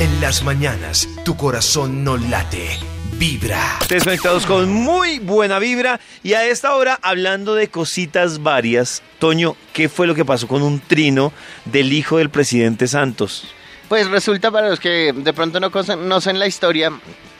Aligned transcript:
En 0.00 0.20
las 0.20 0.42
mañanas, 0.42 1.08
tu 1.24 1.36
corazón 1.36 2.02
no 2.02 2.16
late, 2.16 2.68
vibra. 3.16 3.78
Ustedes 3.80 4.02
conectados 4.02 4.44
con 4.44 4.68
muy 4.68 5.20
buena 5.20 5.60
vibra 5.60 6.00
y 6.24 6.32
a 6.32 6.44
esta 6.44 6.74
hora 6.74 6.98
hablando 7.00 7.54
de 7.54 7.68
cositas 7.68 8.42
varias. 8.42 9.04
Toño, 9.20 9.54
¿qué 9.72 9.88
fue 9.88 10.08
lo 10.08 10.16
que 10.16 10.24
pasó 10.24 10.48
con 10.48 10.62
un 10.62 10.80
trino 10.80 11.32
del 11.64 11.92
hijo 11.92 12.18
del 12.18 12.28
presidente 12.28 12.88
Santos? 12.88 13.54
Pues 13.88 14.10
resulta 14.10 14.50
para 14.50 14.68
los 14.68 14.80
que 14.80 15.12
de 15.14 15.32
pronto 15.32 15.60
no 15.60 15.70
conocen 15.70 16.40
la 16.40 16.48
historia, 16.48 16.90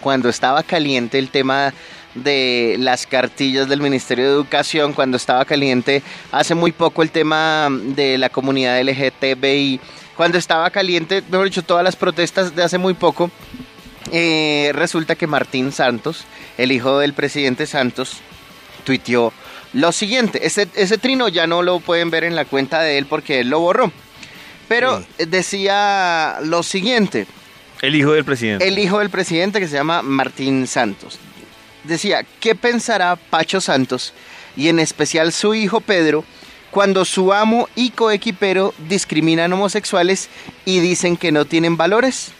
cuando 0.00 0.28
estaba 0.28 0.62
caliente 0.62 1.18
el 1.18 1.30
tema 1.30 1.74
de 2.14 2.76
las 2.78 3.04
cartillas 3.08 3.68
del 3.68 3.80
Ministerio 3.80 4.26
de 4.26 4.30
Educación, 4.30 4.92
cuando 4.92 5.16
estaba 5.16 5.44
caliente 5.44 6.04
hace 6.30 6.54
muy 6.54 6.70
poco 6.70 7.02
el 7.02 7.10
tema 7.10 7.68
de 7.70 8.16
la 8.16 8.28
comunidad 8.28 8.80
LGTBI, 8.80 9.80
cuando 10.16 10.38
estaba 10.38 10.70
caliente, 10.70 11.22
mejor 11.30 11.46
dicho, 11.46 11.62
todas 11.62 11.84
las 11.84 11.96
protestas 11.96 12.54
de 12.54 12.62
hace 12.62 12.78
muy 12.78 12.94
poco, 12.94 13.30
eh, 14.12 14.70
resulta 14.74 15.16
que 15.16 15.26
Martín 15.26 15.72
Santos, 15.72 16.24
el 16.58 16.72
hijo 16.72 16.98
del 16.98 17.14
presidente 17.14 17.66
Santos, 17.66 18.18
tuiteó 18.84 19.32
lo 19.72 19.92
siguiente. 19.92 20.46
Ese, 20.46 20.68
ese 20.74 20.98
trino 20.98 21.28
ya 21.28 21.46
no 21.46 21.62
lo 21.62 21.80
pueden 21.80 22.10
ver 22.10 22.24
en 22.24 22.36
la 22.36 22.44
cuenta 22.44 22.80
de 22.80 22.98
él 22.98 23.06
porque 23.06 23.40
él 23.40 23.48
lo 23.48 23.60
borró. 23.60 23.92
Pero 24.68 25.04
decía 25.18 26.38
lo 26.42 26.62
siguiente. 26.62 27.26
El 27.82 27.96
hijo 27.96 28.12
del 28.12 28.24
presidente. 28.24 28.66
El 28.66 28.78
hijo 28.78 28.98
del 28.98 29.10
presidente 29.10 29.60
que 29.60 29.68
se 29.68 29.74
llama 29.74 30.02
Martín 30.02 30.66
Santos. 30.66 31.18
Decía, 31.82 32.24
¿qué 32.40 32.54
pensará 32.54 33.16
Pacho 33.16 33.60
Santos 33.60 34.14
y 34.56 34.68
en 34.68 34.78
especial 34.78 35.32
su 35.32 35.54
hijo 35.54 35.80
Pedro 35.80 36.24
cuando 36.74 37.04
su 37.04 37.32
amo 37.32 37.68
y 37.76 37.90
coequipero 37.90 38.74
discriminan 38.88 39.52
homosexuales 39.52 40.28
y 40.64 40.80
dicen 40.80 41.16
que 41.16 41.30
no 41.30 41.44
tienen 41.44 41.76
valores? 41.76 42.32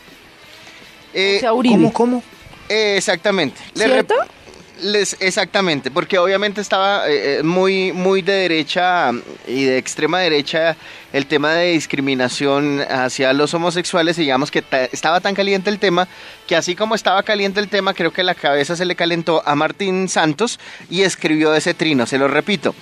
Eh, 1.15 1.41
¿Cómo, 1.41 1.93
cómo? 1.93 2.23
Eh, 2.69 2.97
exactamente. 2.97 3.61
¿Cierto? 3.75 4.17
Les, 4.83 5.17
exactamente, 5.21 5.93
porque 5.93 6.19
obviamente 6.19 6.61
estaba 6.61 7.05
eh, 7.09 7.45
muy, 7.45 7.93
muy 7.93 8.23
de 8.23 8.33
derecha 8.33 9.13
y 9.47 9.67
de 9.67 9.79
extrema 9.79 10.19
derecha 10.19 10.77
el 11.13 11.27
tema 11.27 11.53
de 11.53 11.71
discriminación 11.71 12.81
hacia 12.81 13.33
los 13.33 13.55
homosexuales, 13.55 14.19
y 14.19 14.23
digamos 14.23 14.51
que 14.51 14.65
estaba 14.91 15.21
tan 15.21 15.37
caliente 15.37 15.71
el 15.71 15.79
tema 15.79 16.09
que 16.49 16.57
así 16.57 16.75
como 16.75 16.97
estaba 16.97 17.23
caliente 17.23 17.61
el 17.61 17.69
tema, 17.69 17.95
creo 17.95 18.13
que 18.13 18.25
la 18.25 18.35
cabeza 18.35 18.75
se 18.75 18.85
le 18.85 18.97
calentó 18.97 19.45
a 19.47 19.55
Martín 19.55 20.09
Santos 20.09 20.59
y 20.91 21.03
escribió 21.03 21.55
ese 21.55 21.73
trino, 21.73 22.05
se 22.05 22.19
lo 22.19 22.27
repito. 22.27 22.75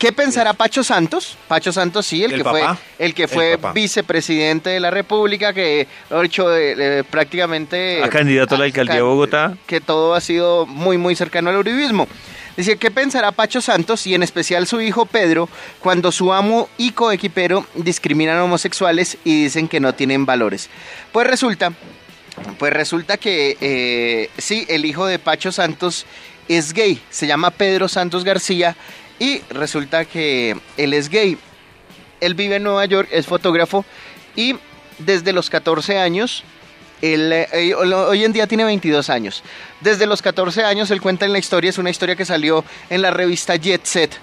¿Qué 0.00 0.12
pensará 0.14 0.54
Pacho 0.54 0.82
Santos? 0.82 1.36
Pacho 1.46 1.74
Santos, 1.74 2.06
sí, 2.06 2.24
el, 2.24 2.32
que 2.32 2.42
fue 2.42 2.62
el 2.98 3.12
que 3.12 3.28
fue 3.28 3.58
vicepresidente 3.74 4.70
de 4.70 4.80
la 4.80 4.90
República, 4.90 5.52
que 5.52 5.86
ha 6.08 6.24
hecho 6.24 6.46
prácticamente 7.10 8.02
a 8.02 8.08
candidato 8.08 8.54
a 8.54 8.58
la 8.58 8.64
alcaldía 8.64 8.94
de 8.94 9.02
Bogotá, 9.02 9.58
que 9.66 9.82
todo 9.82 10.14
ha 10.14 10.22
sido 10.22 10.64
muy 10.64 10.96
muy 10.96 11.14
cercano 11.16 11.50
al 11.50 11.56
uribismo. 11.56 12.08
Dice, 12.56 12.78
¿qué 12.78 12.90
pensará 12.90 13.30
Pacho 13.30 13.60
Santos 13.60 14.06
y 14.06 14.14
en 14.14 14.22
especial 14.22 14.66
su 14.66 14.80
hijo 14.80 15.04
Pedro 15.04 15.50
cuando 15.80 16.12
su 16.12 16.32
amo 16.32 16.70
y 16.78 16.92
coequipero 16.92 17.66
discriminan 17.74 18.38
a 18.38 18.44
homosexuales 18.44 19.18
y 19.22 19.42
dicen 19.42 19.68
que 19.68 19.80
no 19.80 19.92
tienen 19.92 20.24
valores? 20.24 20.70
Pues 21.12 21.26
resulta, 21.26 21.74
pues 22.58 22.72
resulta 22.72 23.18
que 23.18 23.58
eh, 23.60 24.30
sí, 24.38 24.64
el 24.70 24.86
hijo 24.86 25.04
de 25.04 25.18
Pacho 25.18 25.52
Santos 25.52 26.06
es 26.48 26.72
gay, 26.72 27.02
se 27.10 27.26
llama 27.26 27.50
Pedro 27.50 27.86
Santos 27.86 28.24
García 28.24 28.74
y 29.20 29.42
resulta 29.50 30.04
que 30.04 30.56
él 30.76 30.94
es 30.94 31.08
gay. 31.08 31.38
Él 32.20 32.34
vive 32.34 32.56
en 32.56 32.64
Nueva 32.64 32.84
York, 32.86 33.08
es 33.12 33.26
fotógrafo 33.26 33.84
y 34.34 34.56
desde 34.98 35.32
los 35.32 35.48
14 35.48 35.98
años, 35.98 36.42
él, 37.02 37.32
eh, 37.32 37.74
hoy 37.74 38.24
en 38.24 38.32
día 38.32 38.46
tiene 38.46 38.64
22 38.64 39.08
años. 39.10 39.42
Desde 39.80 40.06
los 40.06 40.20
14 40.22 40.64
años 40.64 40.90
él 40.90 41.00
cuenta 41.00 41.26
en 41.26 41.32
la 41.32 41.38
historia, 41.38 41.70
es 41.70 41.78
una 41.78 41.90
historia 41.90 42.16
que 42.16 42.24
salió 42.24 42.64
en 42.88 43.02
la 43.02 43.10
revista 43.10 43.54
Jet 43.56 43.84
Set. 43.84 44.18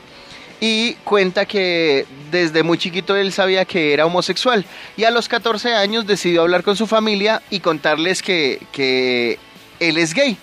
Y 0.59 0.93
cuenta 1.03 1.45
que 1.45 2.07
desde 2.31 2.63
muy 2.63 2.79
chiquito 2.79 3.15
él 3.15 3.31
sabía 3.31 3.65
que 3.65 3.93
era 3.93 4.07
homosexual. 4.07 4.65
Y 4.95 5.03
a 5.03 5.11
los 5.11 5.27
14 5.27 5.73
años 5.73 6.07
decidió 6.07 6.41
hablar 6.41 6.63
con 6.63 6.75
su 6.75 6.87
familia 6.87 7.43
y 7.51 7.59
contarles 7.59 8.23
que, 8.23 8.59
que 8.71 9.37
él 9.79 9.97
es 9.97 10.15
gay. 10.15 10.37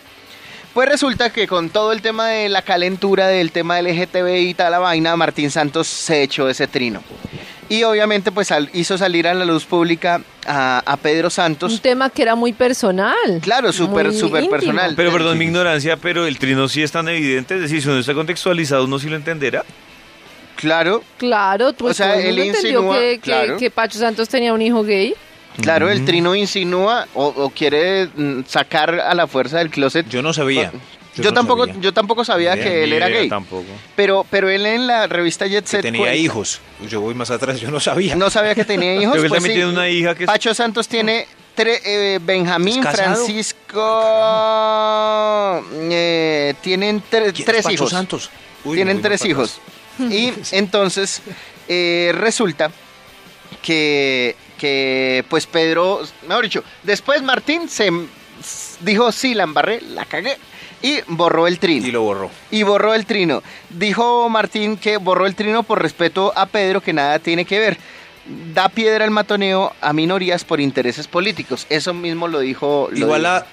Pues 0.75 0.89
resulta 0.89 1.31
que 1.31 1.47
con 1.47 1.71
todo 1.71 1.93
el 1.93 2.03
tema 2.03 2.27
de 2.27 2.49
la 2.49 2.61
calentura 2.61 3.29
del 3.29 3.53
tema 3.53 3.77
del 3.77 3.97
LGTBI 3.97 4.49
y 4.49 4.55
tal 4.55 4.73
la 4.73 4.81
vaina, 4.81 5.15
Martín 5.15 5.53
Santos 5.53 5.87
se 5.87 6.25
echó 6.25 6.49
ese 6.49 6.67
trino. 6.67 7.01
Y 7.69 7.85
obviamente 7.85 8.33
pues 8.33 8.53
hizo 8.73 8.99
salir 8.99 9.29
a 9.29 9.35
la 9.35 9.45
luz 9.45 9.65
pública 9.65 10.21
a, 10.45 10.99
Pedro 11.01 11.31
Santos. 11.31 11.73
Un 11.75 11.79
tema 11.79 12.11
que 12.11 12.23
era 12.23 12.35
muy 12.35 12.53
personal. 12.53 13.15
Claro, 13.41 13.73
súper, 13.73 14.13
súper 14.13 14.49
personal. 14.49 14.95
Pero 14.97 15.13
perdón 15.13 15.39
mi 15.39 15.45
ignorancia, 15.45 15.97
pero 15.97 16.27
el 16.27 16.39
trino 16.39 16.69
sí 16.69 16.83
es 16.83 16.91
tan 16.91 17.09
evidente, 17.09 17.55
es 17.55 17.61
decir, 17.63 17.81
si 17.81 17.89
uno 17.89 18.01
está 18.01 18.13
contextualizado, 18.13 18.85
¿uno 18.85 18.99
sí 18.99 19.09
lo 19.09 19.15
entenderá? 19.17 19.65
Claro. 20.57 21.05
Claro, 21.19 21.73
tú, 21.73 21.87
o 21.87 21.95
sea, 21.95 22.19
él 22.21 22.37
entendió 22.39 22.91
que, 22.93 23.57
que 23.59 23.71
Pacho 23.71 23.99
Santos 23.99 24.29
tenía 24.29 24.53
un 24.53 24.61
hijo 24.61 24.83
gay. 24.83 25.15
Claro, 25.61 25.91
el 25.91 26.05
trino 26.05 26.35
insinúa 26.35 27.07
o, 27.15 27.51
quiere 27.51 28.09
mm, 28.15 28.43
sacar 28.47 29.01
a 29.01 29.15
la 29.15 29.27
fuerza 29.27 29.59
del 29.59 29.71
closet. 29.71 30.09
Yo 30.09 30.23
no 30.23 30.33
sabía. 30.33 30.73
Yo, 31.17 31.33
tampoco, 31.33 31.67
sabía. 31.67 31.81
yo 31.81 31.93
tampoco 31.93 32.25
sabía 32.25 32.55
que 32.57 32.85
él 32.85 32.93
era 32.93 33.09
gay. 33.09 33.29
Tampoco. 33.29 33.67
Pero, 33.95 34.27
pero 34.29 34.51
él 34.51 34.67
en 34.67 34.89
la 34.89 35.07
revista 35.07 35.47
Jet 35.47 35.67
Set. 35.67 35.83
tenía 35.83 36.15
hijos. 36.15 36.61
Yo 36.89 37.01
voy 37.01 37.15
más 37.15 37.31
atrás, 37.31 37.61
yo 37.61 37.71
no 37.71 37.79
sabía. 37.79 38.17
No 38.17 38.31
sabía 38.31 38.55
que 38.55 38.65
tenía 38.65 38.95
hijos. 39.01 39.13
Pero 39.13 39.25
él 39.25 39.29
pues 39.29 39.41
también 39.41 39.59
tiene 39.59 39.71
una 39.71 39.89
hija 39.89 40.15
que. 40.15 40.27
Pacho 40.27 40.53
Santos 40.55 40.89
tiene 40.89 41.29
eh, 41.57 42.19
Benjamín, 42.23 42.83
Francisco. 42.83 43.81
Eh, 45.73 46.55
tienen 46.61 47.03
tres 47.09 47.71
hijos. 47.71 47.91
Santos. 47.91 48.31
tienen 48.65 49.01
tres 49.01 49.25
hijos. 49.25 49.61
Y 49.99 50.33
entonces 50.53 51.23
eh, 51.69 52.13
resulta 52.15 52.71
que 53.65 54.37
que 54.59 55.25
pues 55.29 55.47
Pedro, 55.47 56.03
mejor 56.29 56.45
dicho, 56.45 56.65
después 56.85 57.23
Martín 57.23 57.69
se 57.69 57.91
dijo, 58.81 59.11
sí, 59.11 59.35
la 59.35 59.45
embarré, 59.45 59.81
la 59.81 60.05
cagué. 60.05 60.37
Y 60.83 61.01
borró 61.07 61.47
el 61.47 61.59
trino. 61.59 61.87
Y 61.87 61.91
lo 61.91 62.03
borró. 62.03 62.31
Y 62.51 62.63
borró 62.63 62.95
el 62.95 63.07
trino. 63.07 63.43
Dijo 63.71 64.29
Martín 64.29 64.77
que 64.77 64.99
borró 64.99 65.27
el 65.27 65.35
trino 65.35 65.63
por 65.63 65.81
respeto 65.81 66.33
a 66.37 66.45
Pedro, 66.45 66.83
que 66.83 66.93
nada 66.93 67.19
tiene 67.19 67.47
que 67.47 67.59
ver. 67.59 67.79
Da 68.53 68.69
piedra 68.69 69.05
al 69.05 69.11
matoneo 69.11 69.73
a 69.81 69.93
minorías 69.95 70.45
por 70.45 70.61
intereses 70.61 71.07
políticos. 71.09 71.67
Eso 71.71 71.95
mismo 71.95 72.29
lo 72.29 72.41
dijo. 72.41 72.91
Igual 72.95 73.23
la, 73.23 73.47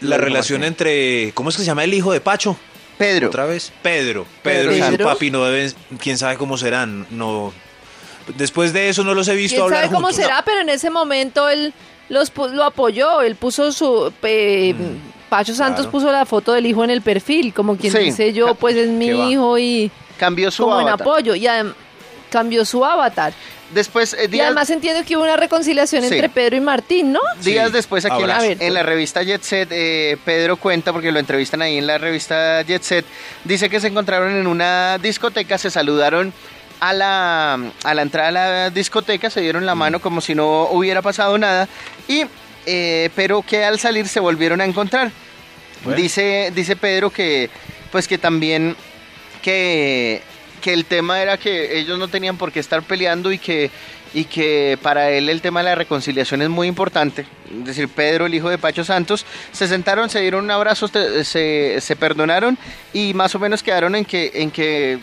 la 0.00 0.18
relación 0.18 0.64
entre. 0.64 1.30
¿Cómo 1.34 1.50
es 1.50 1.56
que 1.56 1.62
se 1.62 1.66
llama 1.66 1.84
el 1.84 1.94
hijo 1.94 2.12
de 2.12 2.20
Pacho? 2.20 2.56
Pedro. 2.98 3.28
¿Otra 3.28 3.44
vez? 3.44 3.72
Pedro. 3.82 4.26
Pedro, 4.42 4.74
y 4.74 4.82
su 4.82 4.98
papi 4.98 5.30
no 5.30 5.44
deben. 5.44 5.72
Quién 6.00 6.18
sabe 6.18 6.36
cómo 6.36 6.58
serán. 6.58 7.06
No, 7.10 7.52
Después 8.36 8.72
de 8.72 8.88
eso 8.88 9.04
no 9.04 9.14
los 9.14 9.28
he 9.28 9.34
visto 9.34 9.66
¿Quién 9.66 9.80
sabe 9.80 9.94
cómo 9.94 10.12
será? 10.12 10.42
Pero 10.44 10.60
en 10.60 10.68
ese 10.68 10.90
momento 10.90 11.48
él 11.48 11.74
los, 12.08 12.32
lo 12.52 12.64
apoyó, 12.64 13.22
él 13.22 13.36
puso 13.36 13.72
su... 13.72 14.12
Mm, 14.22 15.14
Pacho 15.28 15.54
Santos 15.54 15.88
puso 15.88 16.12
la 16.12 16.26
foto 16.26 16.52
del 16.52 16.64
hijo 16.64 16.84
en 16.84 16.90
el 16.90 17.02
perfil, 17.02 17.52
como 17.52 17.76
quien 17.76 17.92
dice 17.92 18.32
yo, 18.32 18.54
pues 18.54 18.76
es 18.76 18.88
mi 18.88 19.06
hijo 19.06 19.58
y... 19.58 19.90
Cambió 20.16 20.50
su 20.50 20.62
como 20.62 20.76
avatar. 20.76 20.94
en 20.94 21.00
apoyo, 21.00 21.34
y 21.34 21.48
cambió 22.30 22.64
su 22.64 22.84
avatar. 22.84 23.32
Después, 23.72 24.14
eh, 24.14 24.28
y 24.30 24.40
además 24.40 24.70
entiendo 24.70 25.04
que 25.04 25.16
hubo 25.16 25.24
una 25.24 25.36
reconciliación 25.36 26.04
entre 26.04 26.28
Pedro 26.28 26.56
y 26.56 26.60
Martín, 26.60 27.12
¿no? 27.12 27.20
Días 27.42 27.72
después 27.72 28.04
aquí 28.04 28.22
en 28.22 28.74
la, 28.74 28.82
revista 28.84 29.22
Jet 29.22 29.42
Set, 29.42 29.68
eh, 29.72 30.16
Pedro 30.24 30.56
cuenta, 30.56 30.92
porque 30.92 31.10
lo 31.10 31.18
entrevistan 31.18 31.62
ahí 31.62 31.78
en 31.78 31.86
la 31.86 31.98
revista 31.98 32.62
Jet 32.62 32.82
Set, 32.82 33.04
dice 33.42 33.68
que 33.68 33.80
se 33.80 33.88
encontraron 33.88 34.36
en 34.36 34.46
una 34.46 34.98
discoteca, 34.98 35.58
se 35.58 35.70
saludaron 35.70 36.32
a 36.80 36.92
la, 36.92 37.58
a 37.82 37.94
la 37.94 38.02
entrada 38.02 38.28
de 38.28 38.32
la 38.32 38.70
discoteca, 38.70 39.30
se 39.30 39.40
dieron 39.40 39.66
la 39.66 39.74
mano 39.74 40.00
como 40.00 40.20
si 40.20 40.34
no 40.34 40.68
hubiera 40.70 41.02
pasado 41.02 41.38
nada, 41.38 41.68
y, 42.08 42.24
eh, 42.66 43.10
pero 43.14 43.42
que 43.42 43.64
al 43.64 43.78
salir 43.78 44.08
se 44.08 44.20
volvieron 44.20 44.60
a 44.60 44.64
encontrar. 44.64 45.10
Dice, 45.96 46.50
dice 46.54 46.76
Pedro 46.76 47.10
que, 47.10 47.50
pues 47.92 48.08
que 48.08 48.16
también 48.16 48.74
que, 49.42 50.22
que 50.62 50.72
el 50.72 50.86
tema 50.86 51.20
era 51.20 51.36
que 51.36 51.78
ellos 51.78 51.98
no 51.98 52.08
tenían 52.08 52.38
por 52.38 52.52
qué 52.52 52.60
estar 52.60 52.82
peleando 52.82 53.30
y 53.32 53.38
que, 53.38 53.70
y 54.14 54.24
que 54.24 54.78
para 54.80 55.10
él 55.10 55.28
el 55.28 55.42
tema 55.42 55.60
de 55.60 55.66
la 55.66 55.74
reconciliación 55.74 56.40
es 56.40 56.48
muy 56.48 56.68
importante. 56.68 57.26
Es 57.50 57.66
decir, 57.66 57.88
Pedro, 57.88 58.24
el 58.24 58.34
hijo 58.34 58.48
de 58.48 58.56
Pacho 58.56 58.82
Santos, 58.82 59.26
se 59.52 59.68
sentaron, 59.68 60.08
se 60.08 60.22
dieron 60.22 60.44
un 60.44 60.50
abrazo, 60.50 60.88
se, 60.88 61.80
se 61.82 61.96
perdonaron 61.96 62.56
y 62.94 63.12
más 63.12 63.34
o 63.34 63.38
menos 63.38 63.62
quedaron 63.62 63.94
en 63.94 64.06
que, 64.06 64.30
en 64.34 64.50
que 64.50 64.98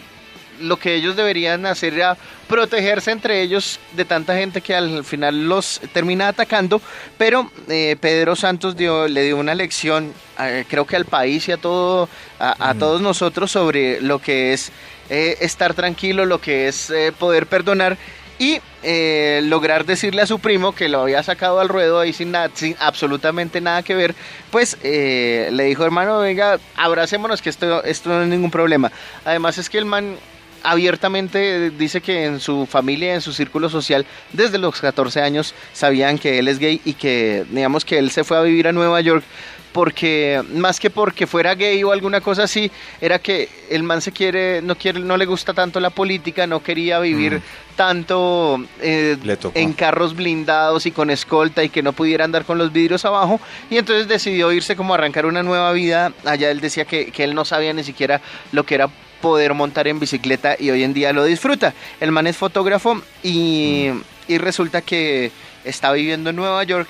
lo 0.60 0.78
que 0.78 0.96
ellos 0.96 1.16
deberían 1.16 1.66
hacer 1.66 1.94
era 1.94 2.18
protegerse 2.48 3.12
entre 3.12 3.42
ellos 3.42 3.80
de 3.94 4.06
tanta 4.06 4.36
gente 4.36 4.62
que 4.62 4.76
al 4.76 5.04
final 5.04 5.48
los 5.48 5.82
termina 5.94 6.28
atacando, 6.28 6.82
pero 7.18 7.50
eh, 7.70 7.96
Pedro 8.00 8.36
Santos 8.36 8.76
dio, 8.76 9.08
le 9.08 9.24
dio 9.24 9.38
una 9.38 9.56
lección, 9.56 10.14
eh, 10.40 10.66
creo 10.68 10.86
que 10.86 10.96
al 10.96 11.06
país 11.06 11.48
y 11.48 11.52
a, 11.52 11.58
todo, 11.58 12.10
a, 12.40 12.74
todos 12.76 13.02
nosotros 13.02 13.52
sobre 13.52 14.02
lo 14.02 14.20
que 14.20 14.54
es 14.54 14.72
eh, 15.10 15.38
estar 15.42 15.74
tranquilo, 15.74 16.26
lo 16.26 16.40
que 16.42 16.68
es 16.68 16.92
poder 17.18 17.48
perdonar 17.48 17.98
y 18.42 18.60
eh, 18.82 19.42
lograr 19.44 19.86
decirle 19.86 20.24
a 20.24 20.26
su 20.26 20.40
primo 20.40 20.74
que 20.74 20.90
lo 20.90 21.02
había 21.02 21.22
sacado 21.22 21.60
al 21.60 21.70
ruedo 21.70 22.00
ahí 22.00 22.12
sin, 22.12 22.32
nada, 22.32 22.50
sin 22.52 22.76
absolutamente 22.80 23.62
nada 23.62 23.84
que 23.84 23.94
ver, 23.94 24.16
pues 24.50 24.80
eh, 24.82 25.50
le 25.52 25.66
dijo, 25.66 25.86
hermano, 25.86 26.18
venga, 26.18 26.60
abracémonos 26.76 27.40
que 27.44 27.52
esto, 27.52 27.84
esto 27.84 28.10
no 28.10 28.24
es 28.24 28.28
ningún 28.28 28.50
problema. 28.50 28.92
Además 29.26 29.60
es 29.60 29.70
que 29.70 29.78
el 29.78 29.86
man 29.86 30.16
abiertamente 30.64 31.70
dice 31.72 32.02
que 32.02 32.26
en 32.26 32.40
su 32.40 32.66
familia, 32.66 33.14
en 33.14 33.22
su 33.22 33.34
círculo 33.34 33.70
social, 33.70 34.06
desde 34.34 34.58
los 34.58 34.80
14 34.80 35.22
años 35.22 35.54
sabían 35.74 36.18
que 36.18 36.40
él 36.40 36.48
es 36.48 36.60
gay 36.60 36.82
y 36.86 36.94
que, 36.94 37.46
digamos 37.50 37.86
que 37.86 37.98
él 37.98 38.12
se 38.12 38.24
fue 38.24 38.38
a 38.38 38.42
vivir 38.42 38.68
a 38.68 38.72
Nueva 38.72 39.02
York 39.02 39.24
porque 39.72 40.44
más 40.54 40.80
que 40.80 40.90
porque 40.90 41.28
fuera 41.28 41.56
gay 41.56 41.84
o 41.84 41.92
alguna 41.92 42.22
cosa 42.22 42.44
así, 42.44 42.72
era 43.00 43.20
que 43.20 43.50
el 43.70 43.84
man 43.84 44.02
se 44.02 44.12
quiere, 44.12 44.62
no 44.62 44.76
quiere, 44.76 45.00
no 45.00 45.18
le 45.18 45.26
gusta 45.26 45.54
tanto 45.54 45.80
la 45.80 45.90
política, 45.90 46.46
no 46.46 46.62
quería 46.62 47.00
vivir 47.00 47.38
mm. 47.38 47.76
tanto 47.76 48.64
eh, 48.82 49.18
en 49.54 49.74
carros 49.74 50.16
blindados 50.16 50.86
y 50.86 50.92
con 50.92 51.10
escolta 51.10 51.64
y 51.64 51.70
que 51.70 51.82
no 51.82 51.94
pudiera 51.94 52.26
andar 52.26 52.46
con 52.46 52.58
los 52.58 52.72
vidrios 52.74 53.06
abajo, 53.06 53.40
y 53.70 53.78
entonces 53.78 54.08
decidió 54.08 54.52
irse 54.52 54.76
como 54.76 54.94
a 54.94 54.98
arrancar 54.98 55.26
una 55.26 55.44
nueva 55.44 55.72
vida. 55.72 56.12
Allá 56.26 56.52
él 56.52 56.60
decía 56.60 56.86
que, 56.86 57.12
que 57.12 57.24
él 57.24 57.34
no 57.34 57.46
sabía 57.46 57.74
ni 57.74 57.84
siquiera 57.84 58.22
lo 58.52 58.66
que 58.66 58.76
era 58.76 58.90
poder 59.22 59.54
montar 59.54 59.88
en 59.88 60.00
bicicleta 60.00 60.56
y 60.60 60.72
hoy 60.72 60.84
en 60.84 60.94
día 60.94 61.14
lo 61.14 61.24
disfruta. 61.24 61.74
El 62.00 62.12
man 62.12 62.28
es 62.28 62.36
fotógrafo 62.36 63.02
y, 63.24 63.90
mm. 63.92 64.02
y 64.28 64.38
resulta 64.38 64.82
que 64.82 65.32
está 65.64 65.92
viviendo 65.92 66.32
en 66.32 66.36
Nueva 66.36 66.64
York 66.64 66.88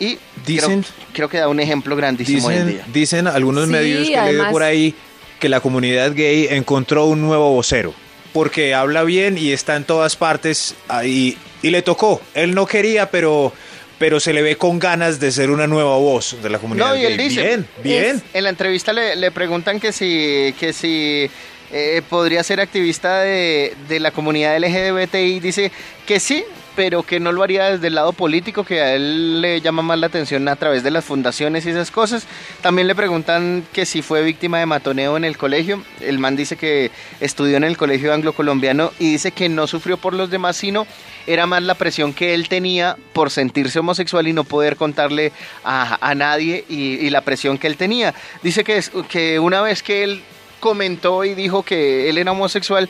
y 0.00 0.18
dicen, 0.46 0.84
creo, 1.12 1.28
que 1.28 1.38
da 1.38 1.48
un 1.48 1.60
ejemplo 1.60 1.94
grandísimo 1.96 2.48
dicen, 2.48 2.52
hoy 2.52 2.58
en 2.58 2.68
día. 2.68 2.84
Dicen 2.92 3.26
algunos 3.26 3.68
medios 3.68 4.08
que 4.08 4.16
además, 4.16 4.50
por 4.50 4.62
ahí 4.62 4.94
que 5.38 5.48
la 5.48 5.60
comunidad 5.60 6.12
gay 6.14 6.48
encontró 6.50 7.06
un 7.06 7.20
nuevo 7.20 7.52
vocero. 7.52 7.94
Porque 8.32 8.74
habla 8.74 9.04
bien 9.04 9.38
y 9.38 9.52
está 9.52 9.76
en 9.76 9.84
todas 9.84 10.16
partes 10.16 10.74
ahí. 10.88 11.38
Y 11.62 11.70
le 11.70 11.82
tocó. 11.82 12.20
Él 12.34 12.54
no 12.54 12.66
quería, 12.66 13.10
pero 13.10 13.52
pero 13.98 14.18
se 14.18 14.32
le 14.32 14.42
ve 14.42 14.56
con 14.56 14.80
ganas 14.80 15.20
de 15.20 15.30
ser 15.30 15.50
una 15.50 15.68
nueva 15.68 15.96
voz 15.96 16.36
de 16.42 16.50
la 16.50 16.58
comunidad. 16.58 16.88
No, 16.88 16.96
y 16.96 17.04
él 17.04 17.16
dice, 17.16 17.42
bien, 17.42 17.66
bien. 17.82 18.22
en 18.32 18.44
la 18.44 18.50
entrevista 18.50 18.92
le, 18.92 19.14
le, 19.14 19.30
preguntan 19.30 19.78
que 19.78 19.92
si, 19.92 20.52
que 20.58 20.72
si 20.72 21.30
eh, 21.76 22.02
podría 22.08 22.44
ser 22.44 22.60
activista 22.60 23.18
de, 23.18 23.74
de 23.88 23.98
la 23.98 24.12
comunidad 24.12 24.56
LGBTI. 24.58 25.40
Dice 25.40 25.72
que 26.06 26.20
sí, 26.20 26.44
pero 26.76 27.02
que 27.02 27.20
no 27.20 27.32
lo 27.32 27.42
haría 27.42 27.70
desde 27.70 27.88
el 27.88 27.96
lado 27.96 28.12
político, 28.12 28.64
que 28.64 28.80
a 28.80 28.94
él 28.94 29.40
le 29.40 29.60
llama 29.60 29.82
más 29.82 29.98
la 29.98 30.06
atención 30.06 30.46
a 30.48 30.56
través 30.56 30.82
de 30.84 30.90
las 30.90 31.04
fundaciones 31.04 31.66
y 31.66 31.70
esas 31.70 31.90
cosas. 31.90 32.26
También 32.62 32.86
le 32.86 32.94
preguntan 32.94 33.64
que 33.72 33.86
si 33.86 34.02
fue 34.02 34.22
víctima 34.22 34.58
de 34.60 34.66
matoneo 34.66 35.16
en 35.16 35.24
el 35.24 35.36
colegio. 35.36 35.82
El 36.00 36.18
man 36.18 36.36
dice 36.36 36.56
que 36.56 36.90
estudió 37.20 37.56
en 37.56 37.64
el 37.64 37.76
colegio 37.76 38.12
anglo-colombiano 38.12 38.92
y 38.98 39.10
dice 39.12 39.32
que 39.32 39.48
no 39.48 39.66
sufrió 39.66 39.96
por 39.96 40.14
los 40.14 40.30
demás, 40.30 40.56
sino 40.56 40.86
era 41.26 41.46
más 41.46 41.62
la 41.62 41.74
presión 41.74 42.12
que 42.12 42.34
él 42.34 42.48
tenía 42.48 42.96
por 43.12 43.30
sentirse 43.30 43.78
homosexual 43.78 44.28
y 44.28 44.32
no 44.32 44.44
poder 44.44 44.76
contarle 44.76 45.32
a, 45.64 46.14
nadie 46.14 46.64
y, 46.68 47.10
la 47.10 47.22
presión 47.22 47.58
que 47.58 47.66
él 47.66 47.76
tenía. 47.76 48.14
Dice 48.42 48.64
que, 48.64 48.82
que 49.08 49.38
una 49.38 49.60
vez 49.62 49.82
que 49.82 50.04
él 50.04 50.22
comentó 50.64 51.24
y 51.24 51.34
dijo 51.34 51.62
que 51.62 52.08
él 52.08 52.16
era 52.16 52.32
homosexual, 52.32 52.88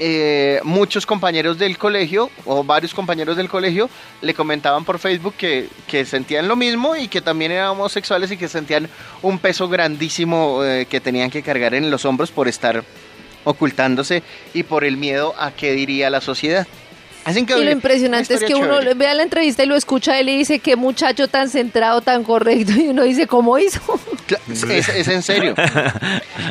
eh, 0.00 0.58
muchos 0.64 1.06
compañeros 1.06 1.56
del 1.56 1.78
colegio 1.78 2.30
o 2.46 2.64
varios 2.64 2.92
compañeros 2.92 3.36
del 3.36 3.48
colegio 3.48 3.88
le 4.22 4.34
comentaban 4.34 4.84
por 4.84 4.98
Facebook 4.98 5.34
que, 5.38 5.68
que, 5.86 6.04
sentían 6.04 6.48
lo 6.48 6.56
mismo 6.56 6.96
y 6.96 7.06
que 7.06 7.20
también 7.20 7.52
eran 7.52 7.68
homosexuales 7.68 8.32
y 8.32 8.36
que 8.36 8.48
sentían 8.48 8.88
un 9.22 9.38
peso 9.38 9.68
grandísimo 9.68 10.64
eh, 10.64 10.86
que 10.86 11.00
tenían 11.00 11.30
que 11.30 11.42
cargar 11.42 11.74
en 11.74 11.92
los 11.92 12.04
hombros 12.04 12.32
por 12.32 12.48
estar 12.48 12.82
ocultándose 13.44 14.24
y 14.52 14.64
por 14.64 14.82
el 14.82 14.96
miedo 14.96 15.32
a 15.38 15.52
qué 15.52 15.74
diría 15.74 16.10
la 16.10 16.20
sociedad 16.20 16.66
y 17.28 17.64
lo 17.64 17.70
impresionante 17.70 18.34
es 18.34 18.44
que 18.44 18.54
uno 18.54 18.78
vea 18.94 19.14
la 19.14 19.24
entrevista 19.24 19.64
y 19.64 19.66
lo 19.66 19.74
escucha 19.74 20.18
él 20.18 20.28
y 20.28 20.38
dice, 20.38 20.60
qué 20.60 20.76
muchacho 20.76 21.26
tan 21.26 21.48
centrado, 21.48 22.00
tan 22.00 22.22
correcto. 22.22 22.72
Y 22.76 22.88
uno 22.88 23.02
dice, 23.02 23.26
¿cómo 23.26 23.58
hizo? 23.58 23.80
Es, 24.50 25.08
en 25.08 25.22
serio. 25.22 25.54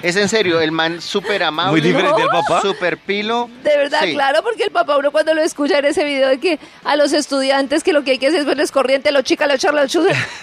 es 0.04 0.16
en 0.16 0.30
serio. 0.30 0.60
El 0.60 0.72
man 0.72 1.02
súper 1.02 1.44
amable. 1.44 1.72
Muy 1.72 1.82
diferente 1.82 2.22
al 2.22 2.30
papá. 2.30 2.62
Súper 2.62 2.98
pilo. 2.98 3.50
De 3.64 3.78
verdad, 3.78 4.02
claro, 4.12 4.42
porque 4.44 4.64
el 4.64 4.72
papá, 4.72 4.98
uno 4.98 5.12
cuando 5.12 5.34
lo 5.34 5.42
escucha 5.42 5.80
en 5.80 5.86
ese 5.86 6.04
video 6.04 6.30
de 6.30 6.40
que 6.40 6.60
a 6.84 6.96
los 6.96 7.14
estudiantes 7.14 7.84
que 7.84 7.94
lo 7.94 8.04
que 8.04 8.12
hay 8.12 8.18
que 8.18 8.28
hacer 8.28 8.42
es 8.42 8.46
verles 8.46 8.72
corriente, 8.72 9.12
los 9.12 9.24
chicas, 9.24 9.48
los 9.48 9.60
charlas, 9.60 9.96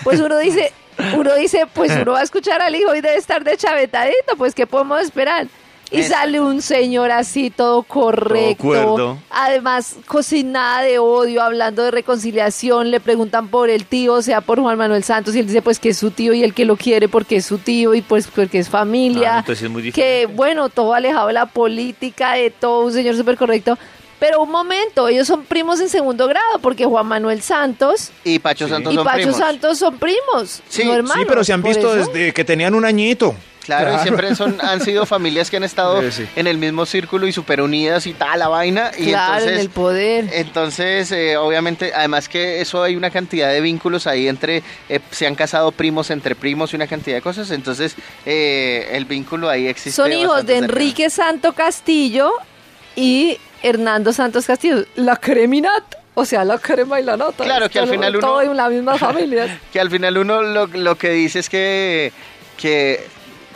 pues 0.04 0.20
uno 0.20 0.38
dice, 0.38 0.72
uno 1.16 1.34
dice, 1.34 1.66
pues 1.72 1.92
uno 1.92 2.12
va 2.12 2.20
a 2.20 2.22
escuchar 2.22 2.60
al 2.60 2.74
hijo 2.74 2.94
y 2.94 3.00
debe 3.00 3.16
estar 3.16 3.44
de 3.44 3.56
chavetadito, 3.56 4.36
pues 4.36 4.54
¿qué 4.54 4.66
podemos 4.66 5.00
esperar? 5.00 5.46
Y 5.92 6.02
sale 6.04 6.40
un 6.40 6.62
señor 6.62 7.10
así, 7.10 7.50
todo 7.50 7.82
correcto. 7.82 9.18
Además, 9.30 9.96
cocinada 10.06 10.82
de 10.82 10.98
odio, 10.98 11.42
hablando 11.42 11.82
de 11.82 11.90
reconciliación. 11.90 12.90
Le 12.90 13.00
preguntan 13.00 13.48
por 13.48 13.70
el 13.70 13.84
tío, 13.84 14.14
o 14.14 14.22
sea, 14.22 14.40
por 14.40 14.60
Juan 14.60 14.78
Manuel 14.78 15.04
Santos. 15.04 15.34
Y 15.34 15.40
él 15.40 15.46
dice, 15.46 15.62
pues, 15.62 15.78
que 15.78 15.90
es 15.90 15.98
su 15.98 16.10
tío 16.10 16.32
y 16.32 16.42
el 16.42 16.54
que 16.54 16.64
lo 16.64 16.76
quiere 16.76 17.08
porque 17.08 17.36
es 17.36 17.46
su 17.46 17.58
tío 17.58 17.94
y 17.94 18.02
pues 18.02 18.26
porque 18.26 18.58
es 18.58 18.68
familia. 18.68 19.36
Ah, 19.36 19.38
entonces 19.40 19.64
es 19.64 19.70
muy 19.70 19.92
Que, 19.92 20.26
bueno, 20.26 20.68
todo 20.68 20.94
alejado 20.94 21.28
de 21.28 21.34
la 21.34 21.46
política, 21.46 22.32
de 22.34 22.50
todo, 22.50 22.86
un 22.86 22.92
señor 22.92 23.16
súper 23.16 23.36
correcto. 23.36 23.78
Pero 24.18 24.40
un 24.40 24.52
momento, 24.52 25.08
ellos 25.08 25.26
son 25.26 25.44
primos 25.44 25.80
en 25.80 25.88
segundo 25.88 26.28
grado, 26.28 26.60
porque 26.60 26.84
Juan 26.84 27.06
Manuel 27.06 27.42
Santos 27.42 28.12
y 28.22 28.38
Pacho 28.38 28.68
Santos, 28.68 28.92
y 28.92 28.96
son, 28.96 29.04
Pacho 29.04 29.16
primos. 29.16 29.36
Santos 29.36 29.78
son 29.78 29.98
primos. 29.98 30.62
Sí, 30.68 30.82
sí 30.82 31.24
pero 31.26 31.42
se 31.42 31.52
han 31.52 31.60
visto 31.60 31.92
desde 31.92 32.32
que 32.32 32.44
tenían 32.44 32.74
un 32.74 32.84
añito. 32.84 33.34
Claro, 33.64 33.94
y 33.94 33.98
siempre 34.00 34.34
son, 34.34 34.58
han 34.60 34.80
sido 34.80 35.06
familias 35.06 35.50
que 35.50 35.56
han 35.56 35.64
estado 35.64 36.02
en 36.36 36.46
el 36.46 36.58
mismo 36.58 36.84
círculo 36.84 37.26
y 37.26 37.32
súper 37.32 37.60
unidas 37.60 38.06
y 38.06 38.14
tal, 38.14 38.38
la 38.38 38.48
vaina. 38.48 38.90
Y 38.98 39.06
claro, 39.06 39.34
entonces, 39.34 39.52
en 39.52 39.60
el 39.60 39.70
poder. 39.70 40.28
Entonces, 40.32 41.12
eh, 41.12 41.36
obviamente, 41.36 41.92
además 41.94 42.28
que 42.28 42.60
eso 42.60 42.82
hay 42.82 42.96
una 42.96 43.10
cantidad 43.10 43.50
de 43.50 43.60
vínculos 43.60 44.06
ahí 44.06 44.28
entre, 44.28 44.62
eh, 44.88 45.00
se 45.10 45.26
han 45.26 45.34
casado 45.34 45.70
primos 45.72 46.10
entre 46.10 46.34
primos 46.34 46.72
y 46.72 46.76
una 46.76 46.86
cantidad 46.86 47.16
de 47.16 47.22
cosas, 47.22 47.50
entonces 47.50 47.94
eh, 48.26 48.88
el 48.92 49.04
vínculo 49.04 49.48
ahí 49.48 49.68
existe. 49.68 49.92
Son 49.92 50.12
hijos 50.12 50.44
de 50.44 50.58
Enrique 50.58 51.08
Santo 51.08 51.52
Castillo 51.52 52.32
y 52.96 53.38
Hernando 53.62 54.12
Santos 54.12 54.46
Castillo, 54.46 54.84
la 54.96 55.16
creminat. 55.16 55.84
O 56.14 56.26
sea, 56.26 56.44
la 56.44 56.58
crema 56.58 57.00
y 57.00 57.04
la 57.04 57.16
nota. 57.16 57.42
Claro, 57.42 57.70
que 57.70 57.78
al 57.78 57.88
final 57.88 58.14
uno... 58.16 58.26
Todo 58.26 58.42
en 58.42 58.54
la 58.54 58.68
misma 58.68 58.98
familia. 58.98 59.58
que 59.72 59.80
al 59.80 59.88
final 59.88 60.18
uno 60.18 60.42
lo, 60.42 60.66
lo 60.66 60.96
que 60.96 61.08
dice 61.08 61.38
es 61.38 61.48
que, 61.48 62.12
que 62.58 63.06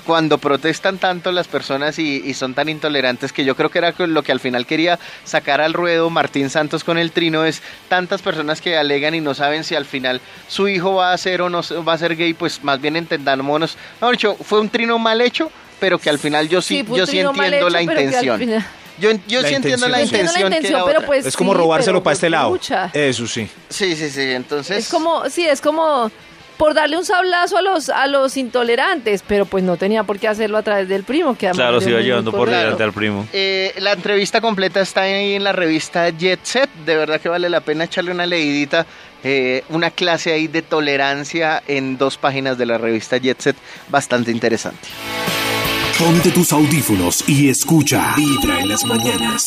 cuando 0.06 0.38
protestan 0.38 0.98
tanto 0.98 1.32
las 1.32 1.48
personas 1.48 1.98
y, 1.98 2.32
son 2.34 2.54
tan 2.54 2.68
intolerantes 2.68 3.32
que 3.32 3.44
yo 3.44 3.56
creo 3.56 3.70
que 3.70 3.78
era 3.78 3.92
lo 3.98 4.22
que 4.22 4.32
al 4.32 4.40
final 4.40 4.66
quería 4.66 4.98
sacar 5.24 5.60
al 5.60 5.72
ruedo 5.72 6.10
Martín 6.10 6.48
Santos 6.48 6.84
con 6.84 6.96
el 6.96 7.10
trino 7.10 7.44
es 7.44 7.62
tantas 7.88 8.22
personas 8.22 8.60
que 8.60 8.76
alegan 8.76 9.14
y 9.14 9.20
no 9.20 9.34
saben 9.34 9.64
si 9.64 9.74
al 9.74 9.84
final 9.84 10.20
su 10.48 10.68
hijo 10.68 10.94
va 10.94 11.12
a 11.12 11.18
ser 11.18 11.42
o 11.42 11.50
no 11.50 11.62
va 11.84 11.94
a 11.94 11.98
ser 11.98 12.16
gay, 12.16 12.34
pues 12.34 12.62
más 12.62 12.80
bien 12.80 12.96
entendámonos. 12.96 13.76
No, 14.00 14.12
hecho, 14.12 14.36
fue 14.36 14.60
un 14.60 14.68
trino 14.68 14.98
mal 14.98 15.20
hecho, 15.20 15.50
pero 15.80 15.98
que 15.98 16.08
al 16.08 16.18
final 16.18 16.48
yo 16.48 16.62
sí, 16.62 16.84
yo 16.88 17.06
sí 17.06 17.18
entiendo 17.18 17.68
la 17.68 17.82
intención. 17.82 18.64
Yo, 18.98 19.10
yo 19.26 19.42
sí 19.42 19.54
entiendo 19.54 19.88
la 19.88 20.02
intención, 20.02 20.52
pero 20.86 21.02
pues 21.04 21.26
es 21.26 21.36
como 21.36 21.52
robárselo 21.52 22.02
para 22.02 22.14
este 22.14 22.30
lado. 22.30 22.58
Eso 22.92 23.26
sí. 23.26 23.48
Sí, 23.68 23.96
sí, 23.96 24.08
sí. 24.08 24.22
Entonces. 24.22 24.78
Es 24.78 24.88
como, 24.88 25.28
sí, 25.28 25.46
es 25.46 25.60
como 25.60 26.10
por 26.56 26.74
darle 26.74 26.96
un 26.96 27.04
sablazo 27.04 27.56
a 27.58 27.62
los 27.62 27.88
a 27.88 28.06
los 28.06 28.36
intolerantes, 28.36 29.22
pero 29.26 29.46
pues 29.46 29.62
no 29.64 29.76
tenía 29.76 30.04
por 30.04 30.18
qué 30.18 30.28
hacerlo 30.28 30.58
a 30.58 30.62
través 30.62 30.88
del 30.88 31.04
primo. 31.04 31.36
Que 31.36 31.50
claro, 31.50 31.80
se 31.80 31.90
iba 31.90 32.00
llevando 32.00 32.32
por 32.32 32.50
delante 32.50 32.82
al 32.82 32.92
primo. 32.92 33.26
Eh, 33.32 33.74
la 33.78 33.92
entrevista 33.92 34.40
completa 34.40 34.80
está 34.80 35.02
ahí 35.02 35.34
en 35.34 35.44
la 35.44 35.52
revista 35.52 36.08
Jet 36.10 36.40
Set. 36.42 36.70
De 36.84 36.96
verdad 36.96 37.20
que 37.20 37.28
vale 37.28 37.48
la 37.48 37.60
pena 37.60 37.84
echarle 37.84 38.10
una 38.10 38.26
leidita. 38.26 38.86
Eh, 39.24 39.64
una 39.70 39.90
clase 39.90 40.32
ahí 40.32 40.46
de 40.46 40.62
tolerancia 40.62 41.62
en 41.66 41.98
dos 41.98 42.16
páginas 42.16 42.58
de 42.58 42.66
la 42.66 42.78
revista 42.78 43.16
Jet 43.16 43.40
Set. 43.40 43.56
Bastante 43.88 44.30
interesante. 44.30 44.88
Ponte 45.98 46.30
tus 46.30 46.52
audífonos 46.52 47.26
y 47.26 47.48
escucha 47.48 48.14
Vibra 48.16 48.60
en 48.60 48.68
las 48.68 48.84
mañanas. 48.84 49.44